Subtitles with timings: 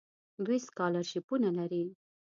[0.45, 1.83] دوی سکالرشیپونه لري.